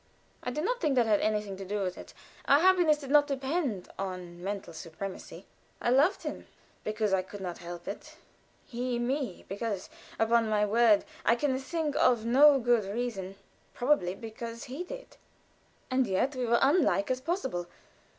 I 0.41 0.49
do 0.49 0.63
not 0.63 0.81
think 0.81 0.95
that 0.95 1.05
had 1.05 1.21
anything 1.21 1.55
to 1.57 1.63
do 1.63 1.83
with 1.83 1.95
it. 1.95 2.15
Our 2.45 2.59
happiness 2.59 2.97
did 2.97 3.11
not 3.11 3.27
depend 3.27 3.87
on 3.99 4.43
mental 4.43 4.73
supremacy. 4.73 5.45
I 5.79 5.91
loved 5.91 6.23
him 6.23 6.47
because 6.83 7.13
I 7.13 7.21
could 7.21 7.39
not 7.39 7.59
help 7.59 7.87
it; 7.87 8.15
he 8.65 8.97
me, 8.97 9.45
because 9.47 9.91
upon 10.17 10.49
my 10.49 10.65
word, 10.65 11.05
I 11.23 11.35
can 11.35 11.55
think 11.59 11.95
of 11.97 12.25
no 12.25 12.57
good 12.57 12.85
reason 12.91 13.35
probably 13.75 14.15
because 14.15 14.63
he 14.63 14.83
did. 14.83 15.17
And 15.91 16.07
yet 16.07 16.35
we 16.35 16.47
were 16.47 16.55
as 16.55 16.61
unlike 16.63 17.11
as 17.11 17.21
possible. 17.21 17.67